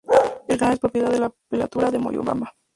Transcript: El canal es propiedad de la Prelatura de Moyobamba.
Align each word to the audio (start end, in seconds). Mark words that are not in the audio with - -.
El 0.47 0.57
canal 0.57 0.73
es 0.73 0.79
propiedad 0.79 1.11
de 1.11 1.19
la 1.19 1.31
Prelatura 1.47 1.91
de 1.91 1.99
Moyobamba. 1.99 2.55